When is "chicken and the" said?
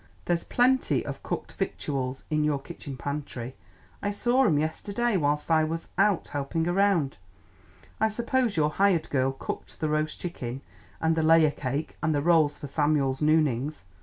10.19-11.21